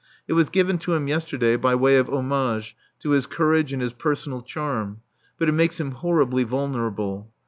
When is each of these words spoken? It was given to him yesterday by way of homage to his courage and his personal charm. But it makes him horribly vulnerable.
It 0.27 0.33
was 0.33 0.49
given 0.49 0.79
to 0.79 0.93
him 0.95 1.07
yesterday 1.07 1.57
by 1.57 1.75
way 1.75 1.97
of 1.97 2.09
homage 2.09 2.75
to 3.01 3.11
his 3.11 3.27
courage 3.27 3.71
and 3.71 3.83
his 3.83 3.93
personal 3.93 4.41
charm. 4.41 5.01
But 5.37 5.47
it 5.47 5.51
makes 5.51 5.79
him 5.79 5.91
horribly 5.91 6.43
vulnerable. 6.43 7.31